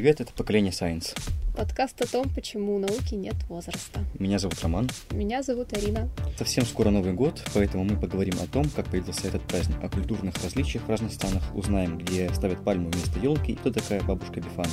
[0.00, 1.14] привет, это «Поколение Science».
[1.54, 4.00] Подкаст о том, почему у науки нет возраста.
[4.18, 4.88] Меня зовут Роман.
[5.10, 6.08] Меня зовут Арина.
[6.38, 10.42] Совсем скоро Новый год, поэтому мы поговорим о том, как появился этот праздник, о культурных
[10.42, 14.70] различиях в разных странах, узнаем, где ставят пальму вместо елки и кто такая бабушка Бифана.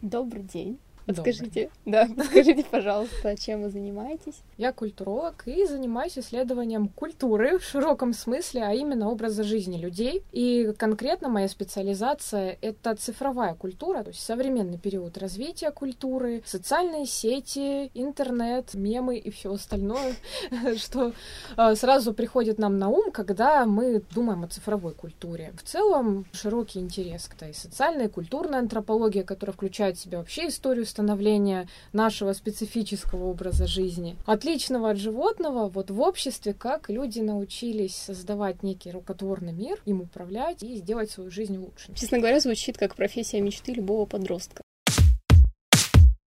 [0.00, 0.78] Добрый день.
[1.06, 4.42] Подскажите, да, подскажите, пожалуйста, чем вы занимаетесь?
[4.56, 10.22] Я культуролог и занимаюсь исследованием культуры в широком смысле, а именно образа жизни людей.
[10.32, 17.90] И конкретно моя специализация— это цифровая культура, то есть современный период развития культуры, социальные сети,
[17.94, 20.14] интернет, мемы и все остальное,
[20.76, 21.12] что
[21.56, 25.52] а, сразу приходит нам на ум, когда мы думаем о цифровой культуре.
[25.56, 30.86] В целом широкий интерес к той социальной, культурной антропологии, которая включает в себя вообще историю
[31.00, 34.16] становления нашего специфического образа жизни.
[34.26, 40.62] Отличного от животного, вот в обществе, как люди научились создавать некий рукотворный мир, им управлять
[40.62, 41.94] и сделать свою жизнь лучше.
[41.94, 44.62] Честно говоря, звучит как профессия мечты любого подростка.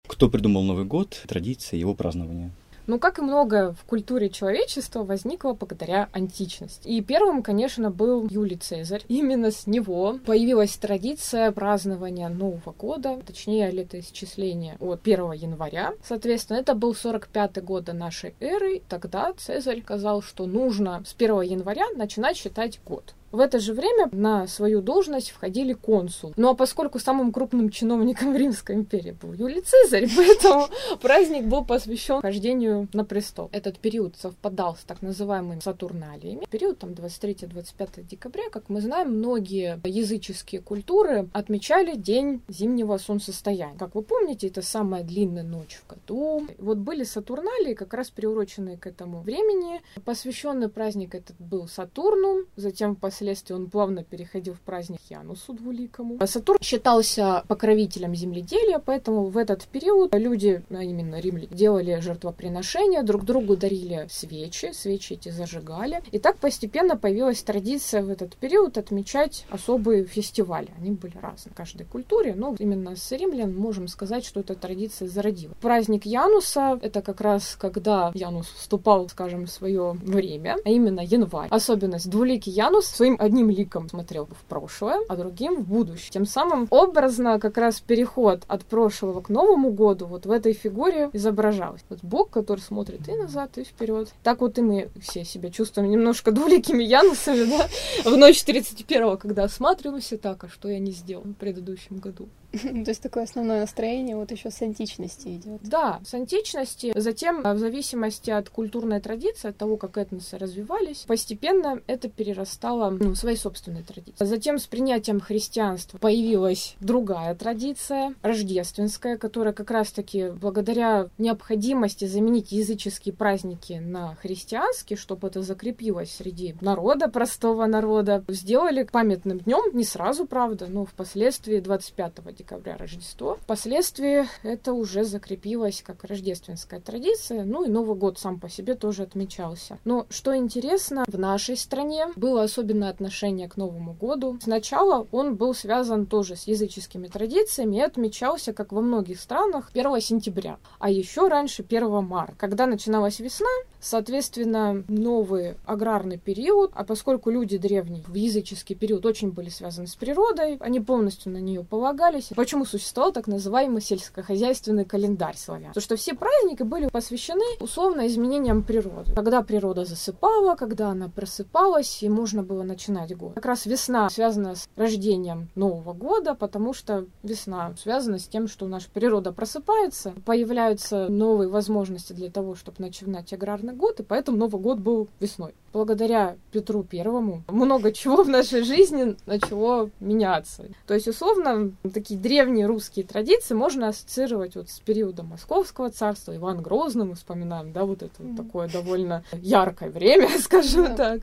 [0.07, 2.51] Кто придумал Новый год, традиции его празднования?
[2.85, 6.87] Ну, как и многое в культуре человечества, возникло благодаря античности.
[6.87, 9.03] И первым, конечно, был Юлий Цезарь.
[9.07, 15.93] Именно с него появилась традиция празднования Нового года, точнее, летоисчисления от 1 января.
[16.03, 18.81] Соответственно, это был 45-й год нашей эры.
[18.89, 23.13] Тогда Цезарь сказал, что нужно с 1 января начинать считать год.
[23.33, 26.33] В это же время на свою должность входили консул.
[26.37, 30.67] Ну а поскольку самым крупным чиновником Римской империи был Юлий Цезарь, поэтому
[31.01, 33.49] праздник был посвящен хождению на престол.
[33.51, 36.45] Этот период совпадал с так называемыми Сатурналиями.
[36.51, 43.79] Период там 23-25 декабря, как мы знаем, многие языческие культуры отмечали день зимнего солнцестояния.
[43.79, 46.45] Как вы помните, это самая длинная ночь в году.
[46.59, 49.81] Вот были Сатурналии, как раз приуроченные к этому времени.
[50.05, 56.17] Посвященный праздник этот был Сатурну, затем впоследствии впоследствии он плавно переходил в праздник Янусу Двуликому.
[56.25, 63.23] Сатурн считался покровителем земледелия, поэтому в этот период люди, а именно римляне, делали жертвоприношения, друг
[63.23, 66.01] другу дарили свечи, свечи эти зажигали.
[66.11, 70.67] И так постепенно появилась традиция в этот период отмечать особые фестивали.
[70.77, 75.07] Они были разные в каждой культуре, но именно с римлян можем сказать, что эта традиция
[75.07, 75.53] зародила.
[75.61, 81.47] Праздник Януса— это как раз когда Янус вступал, скажем, в свое время, а именно январь.
[81.49, 86.11] Особенность двуликий Янус своим своим одним ликом смотрел в прошлое, а другим в будущее.
[86.11, 91.09] Тем самым образно как раз переход от прошлого к Новому году вот в этой фигуре
[91.13, 91.81] изображалось.
[91.89, 94.13] Вот Бог, который смотрит и назад, и вперед.
[94.23, 97.67] Так вот и мы все себя чувствуем немножко двуликими Янусами, да,
[98.09, 102.27] в ночь 31-го, когда осматриваемся, так, а что я не сделал в предыдущем году.
[102.61, 105.61] То есть такое основное настроение вот еще с античности идет.
[105.63, 106.93] Да, с античности.
[106.95, 113.11] Затем, в зависимости от культурной традиции, от того, как этносы развивались, постепенно это перерастало ну,
[113.11, 114.23] в свои собственные традиции.
[114.23, 123.13] Затем с принятием христианства появилась другая традиция, рождественская, которая как раз-таки благодаря необходимости заменить языческие
[123.13, 130.27] праздники на христианские, чтобы это закрепилось среди народа, простого народа, сделали памятным днем, не сразу,
[130.27, 133.37] правда, но впоследствии 25 декабря декабря Рождество.
[133.41, 139.03] Впоследствии это уже закрепилось как рождественская традиция, ну и Новый год сам по себе тоже
[139.03, 139.79] отмечался.
[139.85, 144.37] Но что интересно, в нашей стране было особенное отношение к Новому году.
[144.41, 150.01] Сначала он был связан тоже с языческими традициями и отмечался, как во многих странах, 1
[150.01, 152.35] сентября, а еще раньше 1 марта.
[152.37, 153.47] Когда начиналась весна,
[153.79, 159.95] соответственно, новый аграрный период, а поскольку люди древние в языческий период очень были связаны с
[159.95, 165.69] природой, они полностью на нее полагались, Почему существовал так называемый сельскохозяйственный календарь славян?
[165.69, 169.13] Потому что все праздники были посвящены условно изменениям природы.
[169.13, 173.33] Когда природа засыпала, когда она просыпалась, и можно было начинать год.
[173.35, 178.67] Как раз весна связана с рождением Нового года, потому что весна связана с тем, что
[178.67, 184.61] наша природа просыпается, появляются новые возможности для того, чтобы начинать аграрный год, и поэтому Новый
[184.61, 185.53] год был весной.
[185.73, 190.65] Благодаря Петру Первому много чего в нашей жизни начало меняться.
[190.85, 196.61] То есть, условно, такие древние русские традиции можно ассоциировать вот с периодом Московского царства, Иван
[196.61, 200.95] Грозным мы вспоминаем, да, вот это вот такое довольно яркое время, скажем yeah.
[200.95, 201.21] так.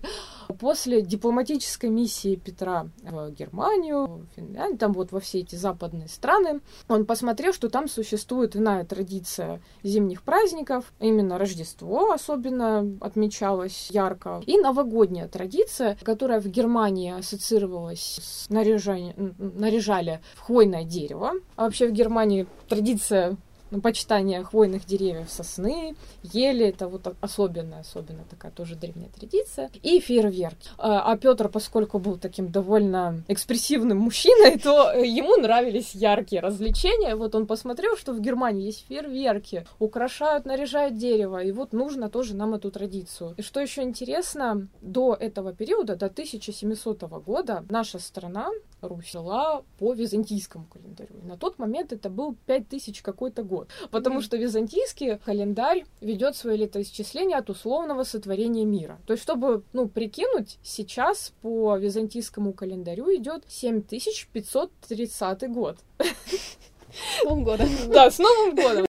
[0.59, 6.61] После дипломатической миссии Петра в Германию, в Финляндию, там вот во все эти западные страны,
[6.89, 14.59] он посмотрел, что там существует иная традиция зимних праздников, именно Рождество особенно отмечалось ярко, и
[14.59, 21.33] новогодняя традиция, которая в Германии ассоциировалась с наряжанием, наряжали в хвойное дерево.
[21.57, 23.37] А вообще в Германии традиция
[23.83, 30.71] почитание хвойных деревьев, сосны, ели, это вот особенная, особенно такая тоже древняя традиция, и фейерверки.
[30.79, 37.15] А, а Петр, поскольку был таким довольно экспрессивным мужчиной, то ему нравились яркие развлечения.
[37.15, 42.35] Вот он посмотрел, что в Германии есть фейерверки, украшают, наряжают дерево, и вот нужно тоже
[42.35, 43.35] нам эту традицию.
[43.37, 48.49] И что еще интересно, до этого периода, до 1700 года, наша страна,
[48.83, 51.17] Русь, жила по византийскому календарю.
[51.23, 53.60] И на тот момент это был 5000 какой-то год.
[53.91, 58.99] Потому что византийский календарь ведет свое летоисчисление от условного сотворения мира.
[59.07, 65.79] То есть, чтобы ну, прикинуть, сейчас по византийскому календарю идет 7530 год.
[65.99, 67.69] С Новым годом.
[67.89, 68.87] Да, с Новым годом.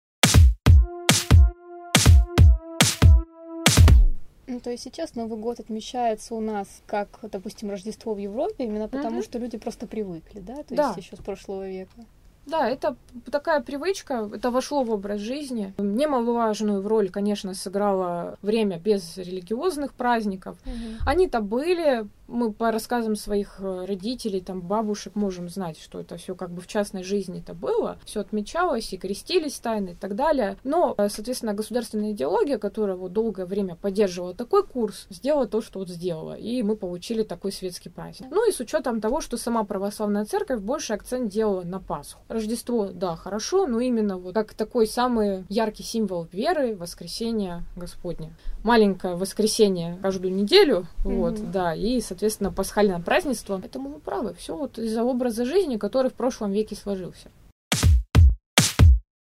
[4.48, 8.90] Ну, то есть сейчас Новый год отмечается у нас как, допустим, Рождество в Европе, именно
[8.90, 9.24] потому, mm-hmm.
[9.24, 10.64] что люди просто привыкли, да?
[10.64, 10.88] То да.
[10.88, 12.06] есть еще с прошлого века.
[12.50, 12.96] Да, это
[13.32, 15.74] такая привычка, это вошло в образ жизни.
[15.78, 20.58] Немаловажную роль, конечно, сыграло время без религиозных праздников.
[20.66, 21.06] Угу.
[21.06, 26.36] Они-то были, мы по рассказам своих э, родителей, там, бабушек можем знать, что это все
[26.36, 30.58] как бы в частной жизни это было, все отмечалось, и крестились тайны и так далее.
[30.64, 35.80] Но, э, соответственно, государственная идеология, которая вот долгое время поддерживала такой курс, сделала то, что
[35.80, 38.30] вот сделала, и мы получили такой светский праздник.
[38.32, 42.22] Ну и с учетом того, что сама православная церковь больше акцент делала на Пасху.
[42.40, 48.32] Рождество, да, хорошо, но именно вот как такой самый яркий символ веры, воскресения Господня.
[48.64, 51.16] Маленькое воскресенье каждую неделю, mm-hmm.
[51.18, 53.58] вот, да, и, соответственно, пасхальное празднество.
[53.58, 54.34] Поэтому мы правы.
[54.36, 57.30] Все вот из-за образа жизни, который в прошлом веке сложился.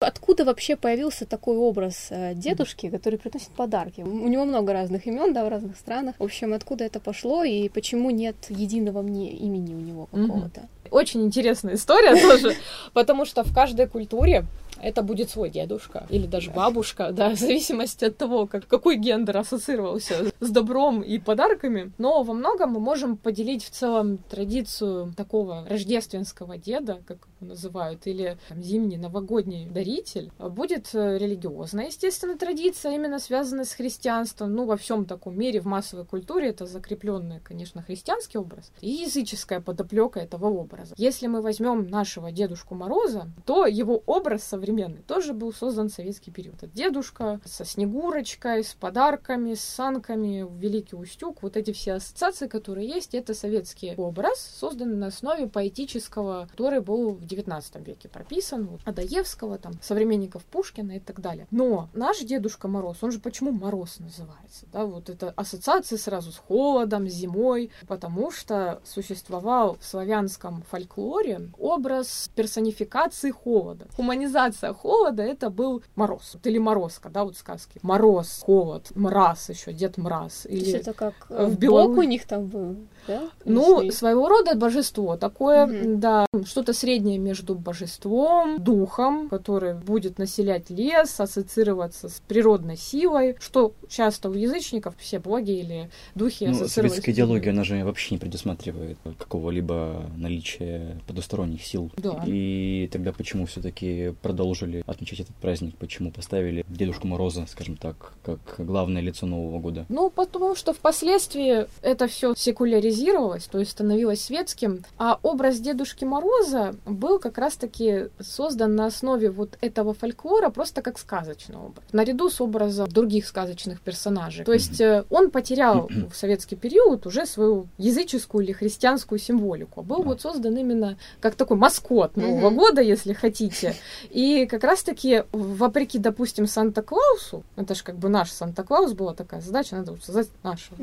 [0.01, 4.01] Откуда вообще появился такой образ э, дедушки, который приносит подарки?
[4.01, 6.17] У него много разных имен, да, в разных странах.
[6.19, 10.69] В общем, откуда это пошло и почему нет единого мне имени у него какого-то?
[10.91, 12.55] Очень интересная история тоже,
[12.93, 14.47] потому что в каждой культуре
[14.83, 19.39] это будет свой дедушка или даже бабушка, да, в зависимости от того, как, какой гендер
[19.39, 21.93] ассоциировался с добром и подарками.
[21.99, 28.39] Но во многом мы можем поделить в целом традицию такого рождественского деда, как называют, или
[28.49, 30.31] там, зимний новогодний даритель.
[30.39, 34.55] Будет э, религиозная, естественно, традиция, именно связанная с христианством.
[34.55, 39.61] Ну, во всем таком мире, в массовой культуре это закрепленный, конечно, христианский образ и языческая
[39.61, 40.95] подоплека этого образа.
[40.97, 46.31] Если мы возьмем нашего Дедушку Мороза, то его образ современный, тоже был создан в советский
[46.31, 46.63] период.
[46.63, 52.89] Это дедушка со Снегурочкой, с подарками, с санками, Великий Устюг, вот эти все ассоциации, которые
[52.89, 58.81] есть, это советский образ, созданный на основе поэтического, который был в XIX веке прописан, вот,
[58.85, 61.47] Адаевского, там, современников Пушкина и так далее.
[61.51, 64.67] Но наш Дедушка Мороз, он же почему Мороз называется?
[64.73, 71.51] Да, вот это ассоциации сразу с холодом, с зимой, потому что существовал в славянском фольклоре
[71.59, 76.33] образ персонификации холода, хуманизация холода это был мороз.
[76.35, 77.79] Вот, или морозка, да, вот сказки.
[77.83, 80.47] Мороз, холод, мраз еще, Дед Мраз.
[80.47, 81.99] Или То есть это как в Беларуси...
[81.99, 82.77] у них там был,
[83.07, 83.31] да?
[83.45, 85.17] Ну, своего рода божество.
[85.17, 85.97] Такое, угу.
[85.97, 93.73] да, что-то среднее между божеством, духом, который будет населять лес, ассоциироваться с природной силой, что
[93.89, 98.99] часто у язычников все боги или духи ну, советская идеология, она же вообще не предусматривает
[99.19, 101.91] какого-либо наличия потусторонних сил.
[101.97, 102.23] Да.
[102.27, 105.77] И тогда почему все-таки продолжили отмечать этот праздник?
[105.77, 109.87] Почему поставили Дедушку Мороза, скажем так, как главное лицо Нового года?
[109.89, 116.75] Ну, потому что впоследствии это все секуляризировалось, то есть становилось светским, а образ Дедушки Мороза
[117.05, 122.41] был как раз-таки создан на основе вот этого фольклора просто как сказочный образ, наряду с
[122.41, 124.43] образом других сказочных персонажей.
[124.47, 125.07] То есть mm-hmm.
[125.11, 130.57] он потерял в советский период уже свою языческую или христианскую символику, а был вот создан
[130.57, 133.77] именно как такой маскот Нового года, если хотите.
[134.09, 139.77] И как раз-таки, вопреки, допустим, Санта-Клаусу, это же как бы наш Санта-Клаус была такая задача,
[139.77, 140.79] надо вот создать нашего,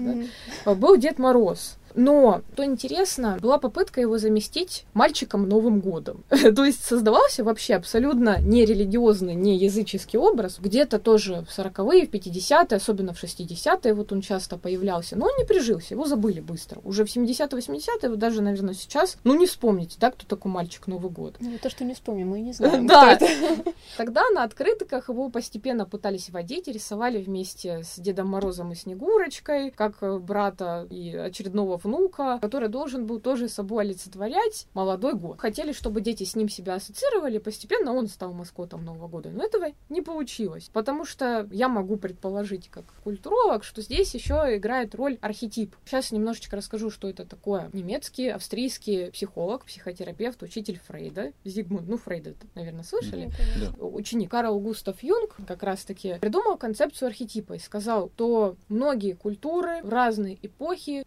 [0.65, 1.77] да, был Дед Мороз.
[1.95, 6.23] Но, что интересно, была попытка его заместить мальчиком Новым годом.
[6.29, 10.59] То есть создавался вообще абсолютно не религиозный, не языческий образ.
[10.59, 15.15] Где-то тоже в 40-е, в 50-е, особенно в 60-е вот он часто появлялся.
[15.15, 16.79] Но он не прижился, его забыли быстро.
[16.83, 20.87] Уже в 70-е, 80-е, вот даже, наверное, сейчас, ну не вспомните, да, кто такой мальчик
[20.87, 21.35] Новый год.
[21.39, 22.87] Ну, то, что не вспомним, мы не знаем.
[22.87, 23.17] Да.
[23.97, 30.01] Тогда на открытках его постепенно пытались водить, рисовали вместе с Дедом Морозом и Снегурочкой, как
[30.21, 35.39] брата и очередного внука, который должен был тоже собой олицетворять молодой год.
[35.39, 39.29] Хотели, чтобы дети с ним себя ассоциировали, постепенно он стал маскотом Нового года.
[39.29, 44.95] Но этого не получилось, потому что я могу предположить, как культуролог, что здесь еще играет
[44.95, 45.75] роль архетип.
[45.85, 47.69] Сейчас немножечко расскажу, что это такое.
[47.73, 53.31] Немецкий, австрийский психолог, психотерапевт, учитель Фрейда, Зигмунд, ну, Фрейда, наверное, слышали?
[53.59, 53.85] Да.
[53.85, 59.89] Ученик Карл Густав Юнг как раз-таки придумал концепцию архетипа и сказал, что многие культуры в
[59.89, 61.05] разные эпохи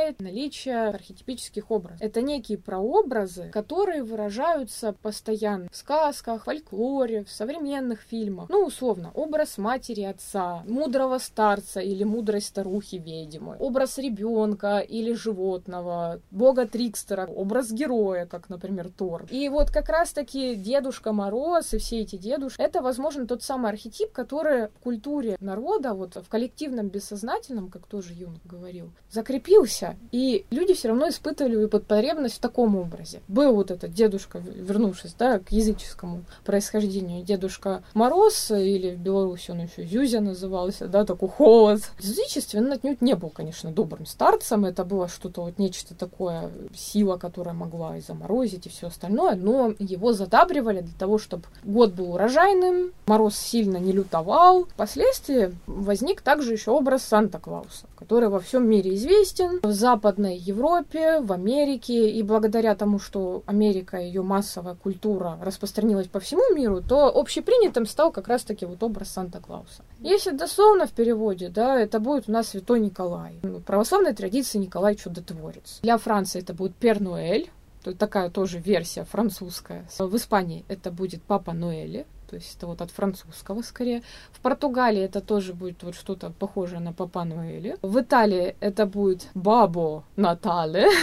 [0.00, 2.00] объединяет наличие архетипических образов.
[2.00, 8.48] Это некие прообразы, которые выражаются постоянно в сказках, фольклоре, в современных фильмах.
[8.48, 16.66] Ну, условно, образ матери, отца, мудрого старца или мудрой старухи-ведьмы, образ ребенка или животного, бога
[16.66, 19.26] Трикстера, образ героя, как, например, Тор.
[19.30, 24.12] И вот как раз-таки Дедушка Мороз и все эти дедушки, это, возможно, тот самый архетип,
[24.12, 29.89] который в культуре народа, вот в коллективном бессознательном, как тоже Юнг говорил, закрепился.
[30.12, 33.20] И люди все равно испытывали потребность в таком образе.
[33.28, 39.60] Был вот этот дедушка, вернувшись, да, к языческому происхождению, дедушка Мороз, или в Беларуси он
[39.60, 41.80] еще Зюзя назывался, да, такой холод.
[41.98, 46.50] В язычестве он отнюдь не был, конечно, добрым старцем, это было что-то вот нечто такое,
[46.74, 51.92] сила, которая могла и заморозить, и все остальное, но его задабривали для того, чтобы год
[51.92, 54.64] был урожайным, мороз сильно не лютовал.
[54.64, 61.32] Впоследствии возник также еще образ Санта-Клауса, который во всем мире известен, в Западной Европе, в
[61.32, 67.86] Америке, и благодаря тому, что Америка, ее массовая культура распространилась по всему миру, то общепринятым
[67.86, 69.82] стал как раз-таки вот образ Санта-Клауса.
[70.00, 73.38] Если дословно в переводе, да, это будет у нас Святой Николай.
[73.42, 75.78] Ну, в православной традиции Николай Чудотворец.
[75.82, 77.50] Для Франции это будет Пернуэль,
[77.98, 79.86] такая тоже версия французская.
[79.98, 84.02] В Испании это будет Папа Ноэли, то есть это вот от французского скорее.
[84.30, 87.76] В Португалии это тоже будет вот что-то похожее на Папа Ноэля.
[87.82, 90.86] В Италии это будет Бабо Натале.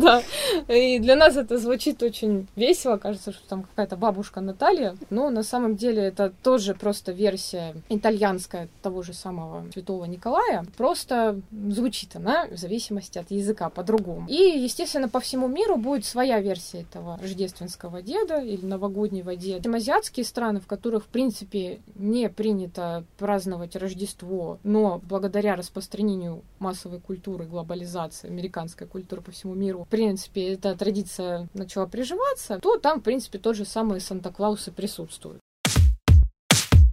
[0.00, 0.22] Да.
[0.68, 5.42] И для нас это звучит очень весело, кажется, что там какая-то бабушка Наталья, но на
[5.42, 12.46] самом деле это тоже просто версия итальянская того же самого Святого Николая, просто звучит она
[12.46, 14.26] в зависимости от языка по-другому.
[14.28, 19.70] И, естественно, по всему миру будет своя версия этого рождественского деда или новогоднего деда.
[19.70, 26.98] Азиатские страны страны, в которых, в принципе, не принято праздновать Рождество, но благодаря распространению массовой
[26.98, 33.00] культуры, глобализации, американской культуры по всему миру, в принципе, эта традиция начала приживаться, то там,
[33.00, 35.40] в принципе, тот же самый Санта-Клаусы присутствуют.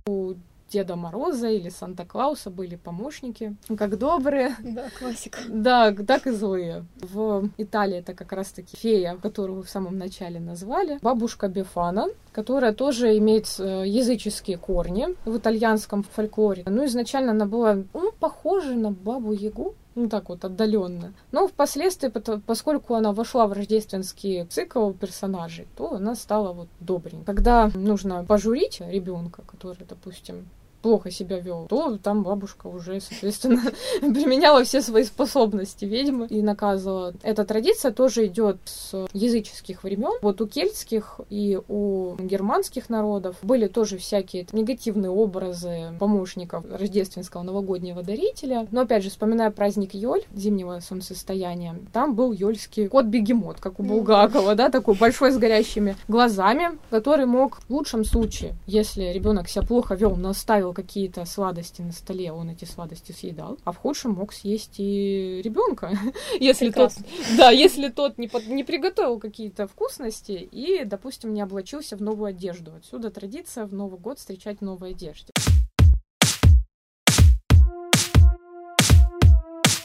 [0.06, 0.34] У
[0.70, 4.56] Деда Мороза или Санта-Клауса были помощники, как добрые.
[4.60, 5.40] Да, классика.
[5.48, 6.86] Да, так и злые.
[6.98, 12.74] В Италии это как раз-таки фея, которую вы в самом начале назвали, бабушка Бефана, которая
[12.74, 16.64] тоже имеет э, языческие корни в итальянском фольклоре.
[16.66, 21.14] Ну, изначально она была ну, похожа на бабу Ягу, ну так вот отдаленно.
[21.32, 27.26] Но впоследствии, поскольку она вошла в рождественский цикл персонажей, то она стала вот добренькой.
[27.26, 30.48] Когда нужно пожурить ребенка, который, допустим,
[30.88, 33.62] плохо себя вел, то там бабушка уже, соответственно,
[34.00, 37.14] применяла все свои способности ведьмы и наказывала.
[37.24, 40.18] Эта традиция тоже идет с языческих времен.
[40.22, 48.02] Вот у кельтских и у германских народов были тоже всякие негативные образы помощников рождественского новогоднего
[48.02, 48.66] дарителя.
[48.72, 54.56] Но опять же, вспоминая праздник Йоль, зимнего солнцестояния, там был йольский кот-бегемот, как у Булгакова,
[54.56, 59.94] да, такой большой с горящими глазами, который мог в лучшем случае, если ребенок себя плохо
[59.94, 64.32] вел, но оставил какие-то сладости на столе, он эти сладости съедал, а в худшем мог
[64.32, 65.98] съесть и ребенка,
[66.40, 66.92] если тот,
[67.36, 72.28] да, если тот не, под, не приготовил какие-то вкусности и, допустим, не облачился в новую
[72.28, 72.76] одежду.
[72.76, 75.34] Отсюда традиция в Новый год встречать в новой одежде.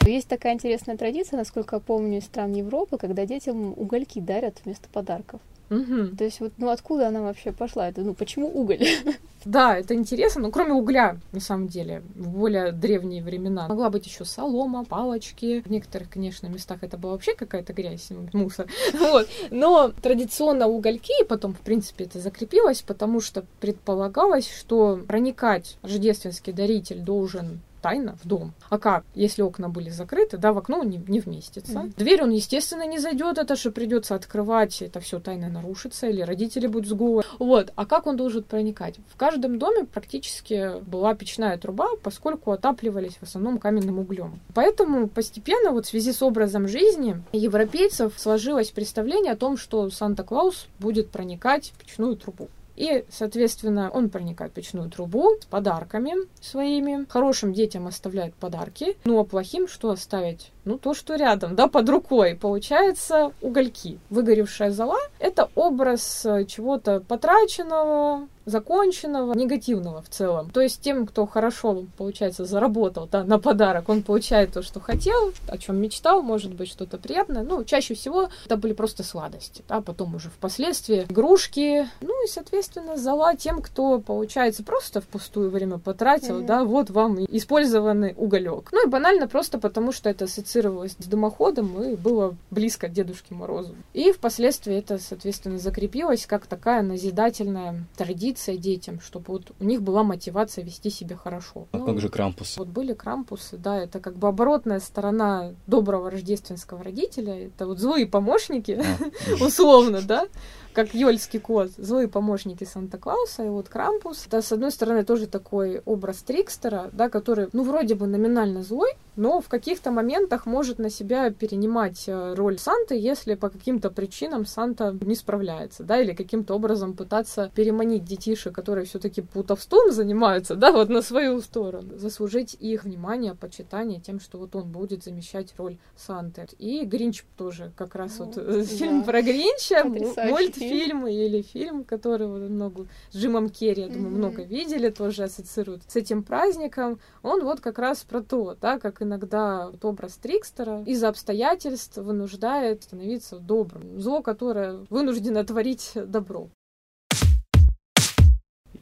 [0.04, 4.90] Есть такая интересная традиция, насколько я помню, из стран Европы, когда детям угольки дарят вместо
[4.90, 5.40] подарков.
[5.70, 6.16] Угу.
[6.18, 7.88] То есть вот, ну откуда она вообще пошла?
[7.88, 8.86] Это, ну почему уголь?
[9.44, 14.06] Да, это интересно, но кроме угля, на самом деле, в более древние времена могла быть
[14.06, 15.62] еще солома, палочки.
[15.64, 18.66] В некоторых, конечно, местах это была вообще какая-то грязь, мусор.
[18.98, 19.28] Вот.
[19.50, 27.00] Но традиционно угольки, потом, в принципе, это закрепилось, потому что предполагалось, что проникать рождественский даритель
[27.00, 28.54] должен тайно в дом.
[28.70, 31.72] А как, если окна были закрыты, да, в окно он не, не вместится.
[31.72, 31.96] Mm-hmm.
[31.96, 36.66] Дверь он, естественно, не зайдет, это же придется открывать, это все тайно нарушится, или родители
[36.66, 37.26] будут сговор.
[37.38, 37.72] Вот.
[37.76, 38.96] А как он должен проникать?
[39.08, 44.40] В каждом доме практически была печная труба, поскольку отапливались в основном каменным углем.
[44.54, 50.68] Поэтому постепенно, вот в связи с образом жизни европейцев сложилось представление о том, что Санта-Клаус
[50.78, 52.48] будет проникать в печную трубу.
[52.76, 57.06] И, соответственно, он проникает в печную трубу с подарками своими.
[57.08, 58.96] Хорошим детям оставляет подарки.
[59.04, 60.52] Ну, а плохим что оставить?
[60.64, 62.34] Ну, то, что рядом, да, под рукой.
[62.34, 63.98] Получается угольки.
[64.10, 70.50] Выгоревшая зола— это образ э, чего-то потраченного, законченного, негативного в целом.
[70.50, 75.32] То есть тем, кто хорошо, получается, заработал да, на подарок, он получает то, что хотел,
[75.48, 77.42] о чем мечтал, может быть, что-то приятное.
[77.42, 81.88] Ну, чаще всего это были просто сладости, а потом уже впоследствии игрушки.
[82.00, 86.46] Ну и, соответственно, зала тем, кто, получается, просто впустую время потратил, mm-hmm.
[86.46, 88.68] да, вот вам использованный уголек.
[88.72, 93.34] Ну и банально просто потому, что это ассоциировалось с дымоходом и было близко к Дедушке
[93.34, 93.74] Морозу.
[93.92, 99.82] И впоследствии это, соответственно, закрепилось как такая назидательная традиция традиция детям, чтобы вот у них
[99.82, 101.68] была мотивация вести себя хорошо.
[101.72, 102.58] А ну, как же крампусы?
[102.58, 108.06] Вот были крампусы, да, это как бы оборотная сторона доброго рождественского родителя, это вот злые
[108.06, 110.26] помощники, а, условно, да,
[110.72, 114.26] как Йольский кот, злые помощники Санта-Клауса, и вот Крампус.
[114.26, 118.92] Это, с одной стороны, тоже такой образ Трикстера, да, который, ну, вроде бы номинально злой,
[119.16, 124.46] но в каких-то моментах может на себя перенимать э, роль Санты, если по каким-то причинам
[124.46, 130.72] Санта не справляется, да, или каким-то образом пытаться переманить детишек, которые все-таки путовством занимаются, да,
[130.72, 135.76] вот на свою сторону, заслужить их внимание, почитание тем, что вот он будет замещать роль
[135.96, 136.46] Санты.
[136.58, 138.64] И Гринч тоже как раз ну, вот э, да.
[138.64, 144.12] фильм про Гринча, мульт фильмы или фильм, который вот много с Джимом Керри, я думаю,
[144.12, 144.16] mm-hmm.
[144.16, 147.00] много видели, тоже ассоциируют с этим праздником.
[147.22, 152.84] Он вот как раз про то, да, как иногда вот образ Трикстера из-за обстоятельств вынуждает
[152.84, 154.00] становиться добрым.
[154.00, 156.48] Зло, которое вынуждено творить добро.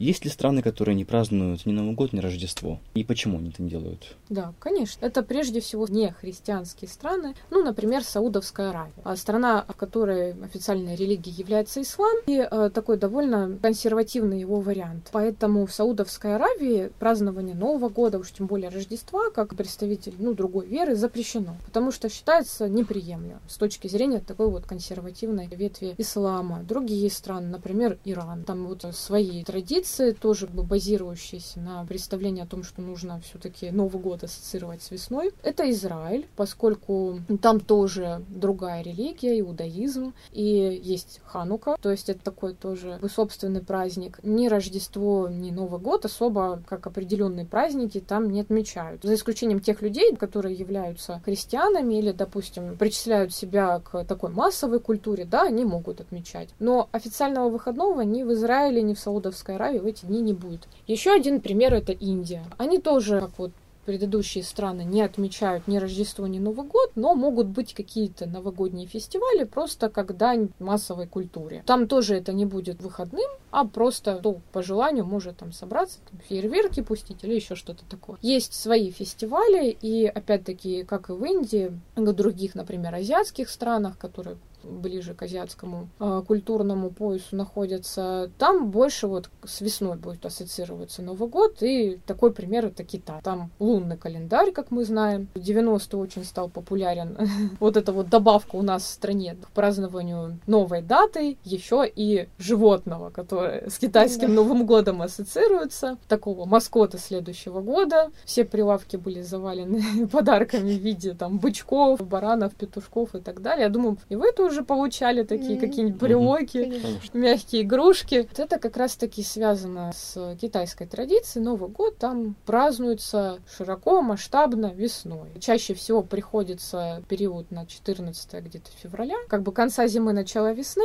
[0.00, 2.80] Есть ли страны, которые не празднуют ни Новый год, ни Рождество?
[2.94, 4.16] И почему они это не делают?
[4.30, 5.04] Да, конечно.
[5.04, 7.34] Это прежде всего не христианские страны.
[7.50, 8.94] Ну, например, Саудовская Аравия.
[9.04, 15.10] А страна, в которой официальной религией является ислам, и э, такой довольно консервативный его вариант.
[15.12, 20.66] Поэтому в Саудовской Аравии празднование Нового года, уж тем более Рождества, как представитель ну, другой
[20.66, 21.56] веры, запрещено.
[21.66, 26.62] Потому что считается неприемлемым с точки зрения такой вот консервативной ветви ислама.
[26.62, 32.62] Другие страны, например, Иран, там вот свои традиции, традиции, тоже базирующиеся на представлении о том,
[32.62, 35.32] что нужно все-таки Новый год ассоциировать с весной.
[35.42, 42.54] Это Израиль, поскольку там тоже другая религия, иудаизм, и есть Ханука, то есть это такой
[42.54, 44.18] тоже собственный праздник.
[44.22, 49.02] Ни Рождество, ни Новый год особо как определенные праздники там не отмечают.
[49.02, 55.24] За исключением тех людей, которые являются христианами или, допустим, причисляют себя к такой массовой культуре,
[55.24, 56.48] да, они могут отмечать.
[56.58, 60.68] Но официального выходного ни в Израиле, ни в Саудовской Аравии в эти дни не будет.
[60.86, 62.44] Еще один пример это Индия.
[62.58, 63.52] Они тоже, как вот
[63.86, 69.44] предыдущие страны не отмечают ни Рождество, ни Новый год, но могут быть какие-то новогодние фестивали
[69.44, 71.64] просто как дань массовой культуре.
[71.66, 76.20] Там тоже это не будет выходным, а просто ну, по желанию может там собраться, там,
[76.28, 78.18] фейерверки пустить или еще что-то такое.
[78.22, 84.36] Есть свои фестивали, и опять-таки, как и в Индии, в других, например, азиатских странах, которые
[84.62, 91.28] ближе к азиатскому э, культурному поясу находятся, там больше вот с весной будет ассоциироваться Новый
[91.28, 91.62] год.
[91.62, 93.20] И такой пример это Китай.
[93.22, 95.28] Там лунный календарь, как мы знаем.
[95.34, 97.16] В 90 очень стал популярен
[97.60, 103.10] вот эта вот добавка у нас в стране к празднованию новой даты, еще и животного,
[103.40, 105.98] с китайским Новым годом ассоциируется.
[106.08, 108.10] Такого маскота следующего года.
[108.24, 113.64] Все прилавки были завалены подарками в виде там бычков, баранов, петушков и так далее.
[113.64, 118.28] Я думаю, и вы тоже получали такие какие-нибудь брелоки, мягкие игрушки.
[118.28, 121.44] Вот это как раз-таки связано с китайской традицией.
[121.44, 125.30] Новый год там празднуется широко, масштабно весной.
[125.40, 130.84] Чаще всего приходится период на 14 где-то февраля, как бы конца зимы, начала весны.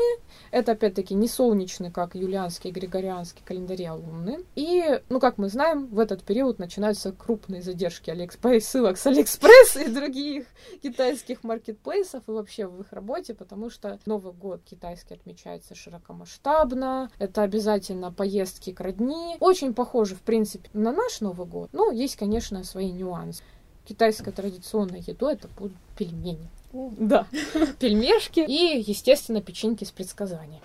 [0.52, 4.46] Это опять-таки не солнечный, как юлианский, григорианский календари, а лунный.
[4.56, 9.78] И, ну, как мы знаем, в этот период начинаются крупные задержки Алиэкспресс, ссылок с Алиэкспресс
[9.78, 10.46] и других
[10.82, 17.42] китайских маркетплейсов и вообще в их работе, потому что Новый год китайский отмечается широкомасштабно, это
[17.42, 19.38] обязательно поездки к родни.
[19.40, 23.44] Очень похоже, в принципе, на наш Новый год, но есть, конечно, свои нюансы.
[23.86, 26.50] Китайская традиционная еда это будут пельмени.
[26.98, 27.26] Да,
[27.80, 30.62] пельмешки и, естественно, печеньки с предсказаниями,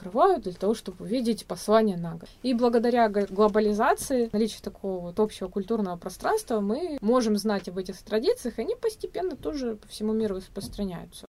[0.00, 2.28] открывают для того, чтобы увидеть послание на год.
[2.42, 8.58] И благодаря глобализации, наличию такого вот общего культурного пространства, мы можем знать об этих традициях,
[8.58, 11.26] и они постепенно тоже по всему миру распространяются.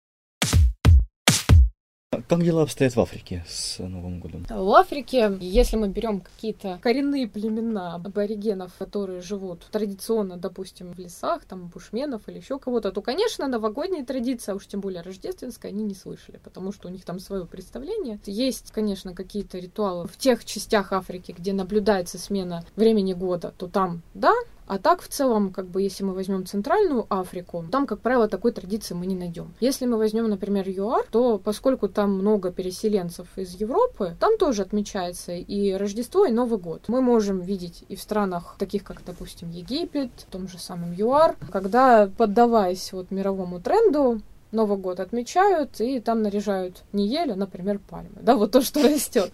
[2.32, 4.46] Как дела обстоят в Африке с Новым годом?
[4.50, 11.44] В Африке, если мы берем какие-то коренные племена аборигенов, которые живут традиционно, допустим, в лесах,
[11.44, 15.84] там, бушменов или еще кого-то, то, конечно, новогодняя традиция, а уж тем более рождественская, они
[15.84, 18.17] не слышали, потому что у них там свое представление.
[18.26, 24.04] Есть, конечно, какие-то ритуалы в тех частях Африки, где наблюдается смена времени года, то там,
[24.13, 24.32] да,
[24.72, 28.54] а так, в целом, как бы, если мы возьмем Центральную Африку, там, как правило, такой
[28.54, 29.54] традиции мы не найдем.
[29.60, 35.34] Если мы возьмем, например, ЮАР, то поскольку там много переселенцев из Европы, там тоже отмечается
[35.34, 36.84] и Рождество, и Новый год.
[36.88, 41.36] Мы можем видеть и в странах, таких как, допустим, Египет, в том же самом ЮАР,
[41.52, 44.22] когда, поддаваясь вот мировому тренду,
[44.54, 48.20] Новый год отмечают, и там наряжают не ель, а, например, пальмы.
[48.22, 49.34] Да, вот то, что растет.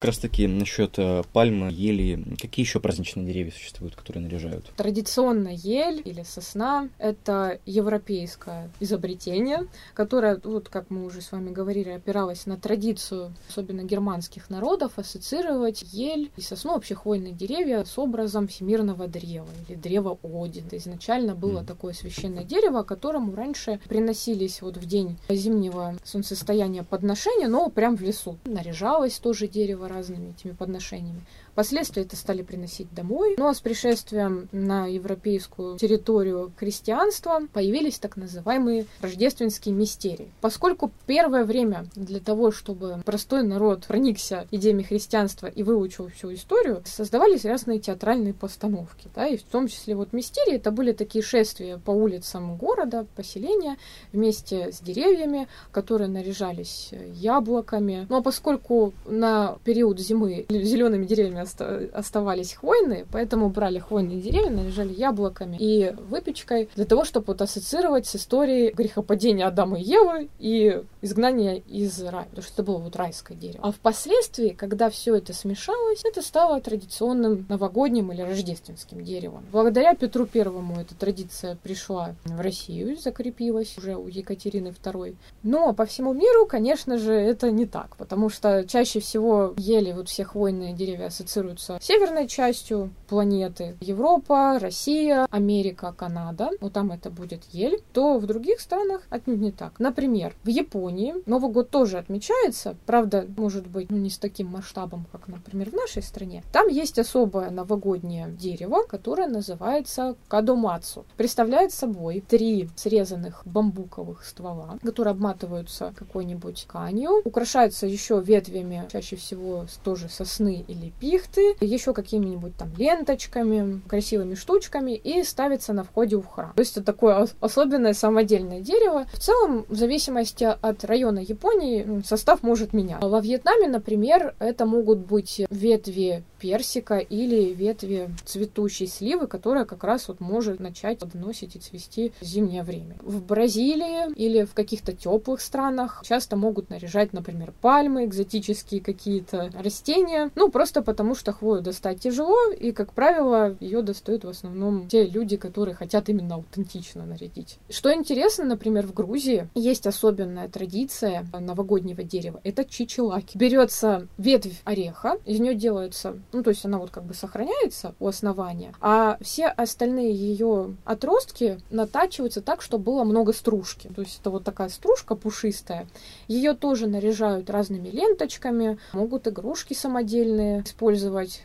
[0.00, 4.70] Как раз таки насчет э, пальмы, ели, какие еще праздничные деревья существуют, которые наряжают?
[4.76, 11.88] Традиционно ель или сосна— это европейское изобретение, которое, вот как мы уже с вами говорили,
[11.88, 18.46] опиралось на традицию, особенно германских народов, ассоциировать ель и сосну, вообще хвойные деревья, с образом
[18.46, 20.66] всемирного древа или древа Один.
[20.70, 21.66] Изначально было mm.
[21.66, 28.02] такое священное дерево, которому раньше приносились вот в день зимнего солнцестояния подношения, но прям в
[28.02, 28.38] лесу.
[28.44, 31.22] Наряжалось тоже дерево разными этими подношениями.
[31.58, 33.34] Впоследствии это стали приносить домой.
[33.36, 40.30] Ну а с пришествием на европейскую территорию христианства появились так называемые рождественские мистерии.
[40.40, 46.80] Поскольку первое время для того, чтобы простой народ проникся идеями христианства и выучил всю историю,
[46.86, 49.08] создавались разные театральные постановки.
[49.16, 53.78] Да, и в том числе вот мистерии это были такие шествия по улицам города, поселения
[54.12, 58.06] вместе с деревьями, которые наряжались яблоками.
[58.08, 61.47] Ну а поскольку на период зимы зелеными деревьями
[61.92, 68.06] оставались хвойные, поэтому брали хвойные деревья, наряжали яблоками и выпечкой для того, чтобы вот ассоциировать
[68.06, 72.96] с историей грехопадения Адама и Евы и изгнания из рая, потому что это было вот
[72.96, 73.60] райское дерево.
[73.62, 79.44] А впоследствии, когда все это смешалось, это стало традиционным новогодним или рождественским деревом.
[79.52, 85.16] Благодаря Петру Первому эта традиция пришла в Россию, закрепилась уже у Екатерины II.
[85.42, 90.08] Но по всему миру, конечно же, это не так, потому что чаще всего ели вот
[90.08, 93.76] все хвойные деревья ассоциируются ассоциируются северной частью планеты.
[93.80, 96.50] Европа, Россия, Америка, Канада.
[96.60, 97.80] Ну, там это будет ель.
[97.92, 99.78] То в других странах отнюдь не так.
[99.78, 102.76] Например, в Японии Новый год тоже отмечается.
[102.86, 106.42] Правда, может быть, ну, не с таким масштабом, как, например, в нашей стране.
[106.52, 111.04] Там есть особое новогоднее дерево, которое называется кадомацу.
[111.16, 119.66] Представляет собой три срезанных бамбуковых ствола, которые обматываются какой-нибудь тканью, украшаются еще ветвями, чаще всего
[119.84, 126.16] тоже сосны или пихт, шрифты, еще какими-нибудь там ленточками, красивыми штучками и ставится на входе
[126.16, 126.52] в храм.
[126.54, 129.06] То есть это такое особенное самодельное дерево.
[129.12, 133.08] В целом, в зависимости от района Японии, состав может меняться.
[133.08, 140.08] Во Вьетнаме, например, это могут быть ветви персика или ветви цветущей сливы, которая как раз
[140.08, 142.96] вот может начать подносить и цвести в зимнее время.
[143.00, 150.30] В Бразилии или в каких-то теплых странах часто могут наряжать, например, пальмы, экзотические какие-то растения,
[150.36, 155.04] ну просто потому что хвою достать тяжело, и, как правило, ее достают в основном те
[155.04, 157.58] люди, которые хотят именно аутентично нарядить.
[157.68, 162.40] Что интересно, например, в Грузии есть особенная традиция новогоднего дерева.
[162.44, 163.36] Это чичилаки.
[163.36, 168.06] Берется ветвь ореха, из нее делаются ну, то есть она вот как бы сохраняется у
[168.06, 173.88] основания, а все остальные ее отростки натачиваются так, чтобы было много стружки.
[173.94, 175.86] То есть это вот такая стружка пушистая.
[176.26, 180.97] Ее тоже наряжают разными ленточками, могут игрушки самодельные использовать,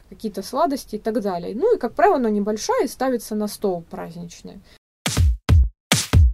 [0.09, 1.55] какие-то сладости и так далее.
[1.55, 4.61] Ну и, как правило, она небольшая и ставится на стол праздничный.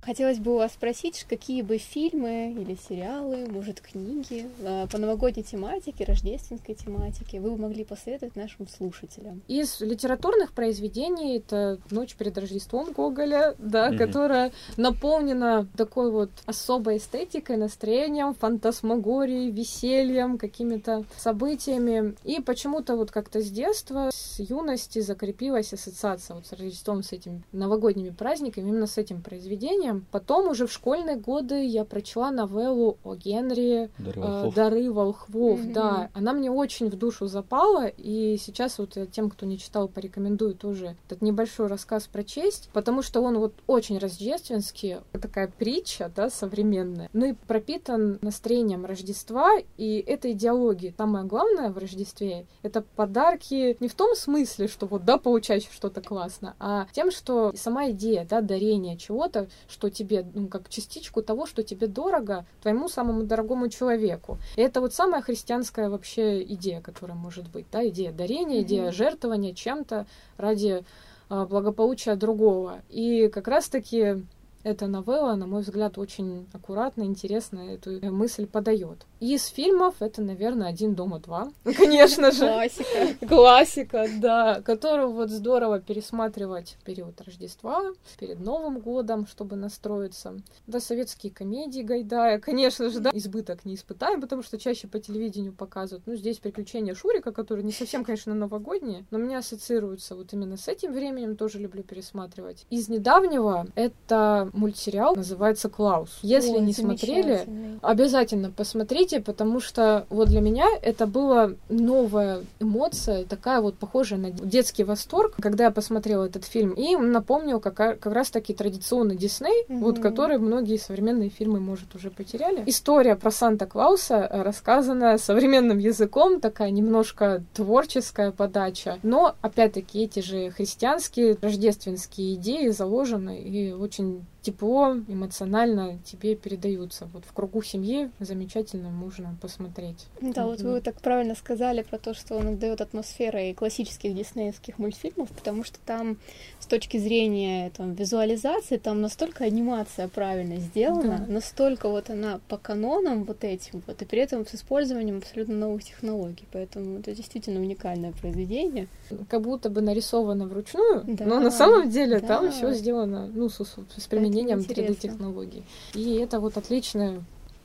[0.09, 5.43] Хотелось бы у вас спросить, какие бы фильмы или сериалы, может, книги а, по новогодней
[5.43, 9.43] тематике, рождественской тематике вы бы могли посоветовать нашим слушателям?
[9.47, 13.97] Из литературных произведений это «Ночь перед Рождеством» Гоголя, да, mm-hmm.
[13.99, 22.15] которая наполнена такой вот особой эстетикой, настроением, фантасмагорией, весельем, какими-то событиями.
[22.23, 27.43] И почему-то вот как-то с детства, с юности закрепилась ассоциация вот с Рождеством, с этими
[27.51, 29.98] новогодними праздниками, именно с этим произведением.
[30.11, 34.53] Потом уже в школьные годы я прочла новеллу о Генри «Дары волхвов».
[34.53, 35.59] Э, «Дары волхвов».
[35.59, 35.73] Mm-hmm.
[35.73, 40.55] Да, она мне очень в душу запала, и сейчас вот тем, кто не читал, порекомендую
[40.55, 47.09] тоже этот небольшой рассказ прочесть, потому что он вот очень рождественский, такая притча, да, современная,
[47.13, 50.93] ну и пропитан настроением Рождества, и этой идеологии.
[50.97, 56.01] Самое главное в Рождестве— это подарки не в том смысле, что вот, да, получаешь что-то
[56.01, 61.21] классно, а тем, что сама идея, да, дарения чего-то, что что тебе, ну, как частичку
[61.21, 64.37] того, что тебе дорого, твоему самому дорогому человеку.
[64.55, 68.63] И это вот самая христианская вообще идея, которая может быть, да, идея дарения, mm-hmm.
[68.63, 70.05] идея жертвования чем-то
[70.37, 70.83] ради
[71.29, 72.81] а, благополучия другого.
[72.89, 74.23] И как раз-таки
[74.63, 79.05] эта новелла, на мой взгляд, очень аккуратно, интересно эту мысль подает.
[79.19, 82.39] Из фильмов это, наверное, «Один дома два», конечно же.
[82.39, 83.27] Классика.
[83.27, 87.83] Классика, да, которую вот здорово пересматривать в период Рождества,
[88.19, 90.37] перед Новым годом, чтобы настроиться.
[90.67, 95.53] Да, советские комедии Гайдая, конечно же, да, избыток не испытаем, потому что чаще по телевидению
[95.53, 96.05] показывают.
[96.05, 100.67] Ну, здесь «Приключения Шурика», которые не совсем, конечно, новогодние, но меня ассоциируются вот именно с
[100.67, 102.65] этим временем, тоже люблю пересматривать.
[102.69, 106.19] Из недавнего это мультсериал, называется «Клаус».
[106.21, 107.47] Если Ой, не смотрели,
[107.81, 114.31] обязательно посмотрите потому что вот для меня это была новая эмоция, такая вот похожая на
[114.31, 119.65] детский восторг, когда я посмотрела этот фильм, и напомнил как, как раз таки традиционный Дисней,
[119.67, 119.79] mm-hmm.
[119.79, 122.63] вот который многие современные фильмы, может, уже потеряли.
[122.65, 130.49] История про Санта-Клауса э, рассказана современным языком, такая немножко творческая подача, но, опять-таки, эти же
[130.51, 137.09] христианские рождественские идеи заложены и очень тепло, эмоционально тебе передаются.
[137.13, 140.07] Вот в кругу семьи замечательно можно посмотреть.
[140.21, 145.29] Да, вот вы так правильно сказали про то, что он отдает атмосферой классических диснеевских мультфильмов,
[145.29, 146.17] потому что там
[146.59, 151.33] с точки зрения там, визуализации, там настолько анимация правильно сделана, да.
[151.33, 155.83] настолько вот она по канонам вот этим вот, и при этом с использованием абсолютно новых
[155.83, 156.45] технологий.
[156.53, 158.87] Поэтому это действительно уникальное произведение.
[159.27, 162.27] Как будто бы нарисовано вручную, да, но на самом деле да.
[162.27, 165.63] там все сделано ну, с, с применением применением 3D-технологий.
[165.93, 167.21] И это вот отличный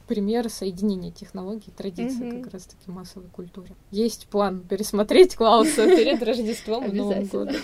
[0.06, 2.42] пример соединения технологий и традиций mm-hmm.
[2.42, 3.74] как раз-таки массовой культуре.
[3.90, 7.56] Есть план пересмотреть Клауса перед Рождеством и Новым годом.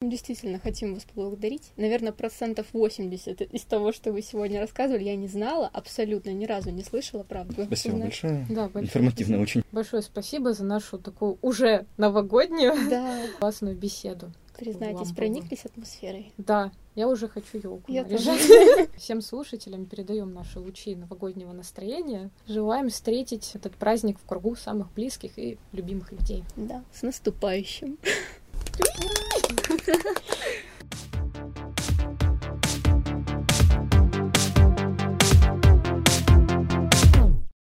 [0.00, 1.72] Действительно, хотим вас поблагодарить.
[1.76, 6.70] Наверное, процентов 80 из того, что вы сегодня рассказывали, я не знала, абсолютно ни разу
[6.70, 7.64] не слышала, правда.
[7.64, 8.08] Спасибо Узнать.
[8.08, 8.46] большое.
[8.48, 9.42] Да, большое Информативно спасибо.
[9.42, 9.64] очень.
[9.72, 13.22] Большое спасибо за нашу такую уже новогоднюю да.
[13.40, 14.30] классную беседу.
[14.56, 16.32] Признайтесь, прониклись атмосферой?
[16.36, 18.40] Да, я уже хочу елку я наряжать.
[18.96, 22.30] Всем слушателям передаем наши лучи новогоднего настроения.
[22.46, 26.44] Желаем встретить этот праздник в кругу самых близких и любимых людей.
[26.54, 27.98] Да, с наступающим.
[28.78, 30.67] ハハハハ。